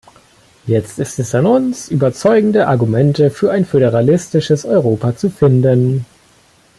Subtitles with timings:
[0.65, 6.07] Jetzt ist es an uns, überzeugende Argumente für ein föderalistisches Europa zu finden.